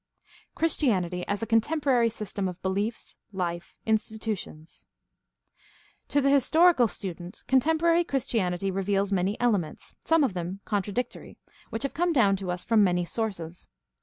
[0.55, 4.87] Christianity as a contemporary system of beliefs, life, institutions.—
[6.09, 11.37] To the historical student contemporary Chris tianity reveals many elements, some of them contradictory,
[11.69, 13.67] which have come down to us from many sources.